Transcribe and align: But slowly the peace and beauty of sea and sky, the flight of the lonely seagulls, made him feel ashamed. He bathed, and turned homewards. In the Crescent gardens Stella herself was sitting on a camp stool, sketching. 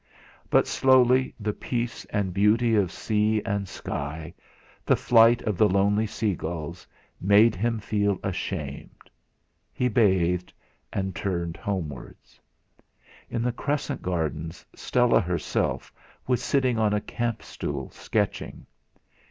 But 0.49 0.65
slowly 0.65 1.35
the 1.39 1.53
peace 1.53 2.05
and 2.05 2.33
beauty 2.33 2.73
of 2.75 2.91
sea 2.91 3.39
and 3.45 3.69
sky, 3.69 4.33
the 4.83 4.95
flight 4.95 5.43
of 5.43 5.59
the 5.59 5.69
lonely 5.69 6.07
seagulls, 6.07 6.87
made 7.21 7.53
him 7.53 7.77
feel 7.77 8.19
ashamed. 8.23 9.11
He 9.71 9.89
bathed, 9.89 10.51
and 10.91 11.15
turned 11.15 11.55
homewards. 11.55 12.39
In 13.29 13.43
the 13.43 13.51
Crescent 13.51 14.01
gardens 14.01 14.65
Stella 14.73 15.21
herself 15.21 15.93
was 16.25 16.41
sitting 16.41 16.79
on 16.79 16.93
a 16.93 17.01
camp 17.01 17.43
stool, 17.43 17.91
sketching. 17.91 18.65